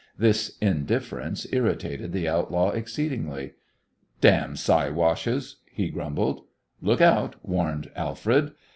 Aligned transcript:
This 0.17 0.57
indifference 0.57 1.45
irritated 1.53 2.11
the 2.11 2.27
outlaw 2.27 2.71
exceedingly. 2.71 3.53
"Damn 4.19 4.55
siwashes!" 4.55 5.57
he 5.71 5.89
grumbled. 5.91 6.43
"Look 6.81 7.01
out!" 7.01 7.35
warned 7.47 7.91
Alfred. 7.95 8.53